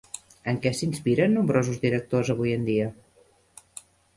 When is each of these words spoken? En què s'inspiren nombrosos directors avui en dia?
En 0.53 0.55
què 0.63 0.71
s'inspiren 0.77 1.35
nombrosos 1.39 1.77
directors 1.85 2.33
avui 2.37 2.57
en 2.57 2.67
dia? 2.71 2.91